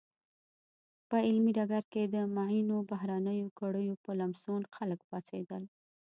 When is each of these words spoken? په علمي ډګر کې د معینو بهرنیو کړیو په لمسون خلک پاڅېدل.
په 1.09 1.15
علمي 1.25 1.51
ډګر 1.57 1.83
کې 1.93 2.03
د 2.15 2.15
معینو 2.35 2.77
بهرنیو 2.89 3.47
کړیو 3.59 3.93
په 4.03 4.11
لمسون 4.19 4.61
خلک 4.75 4.99
پاڅېدل. 5.09 5.63